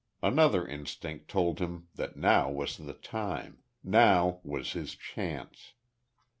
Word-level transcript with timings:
Another 0.23 0.65
instinct 0.67 1.27
told 1.27 1.59
him 1.59 1.89
that 1.93 2.17
now 2.17 2.49
was 2.49 2.75
the 2.77 2.95
time, 2.95 3.59
now 3.83 4.39
was 4.43 4.71
his 4.73 4.95
chance. 4.95 5.73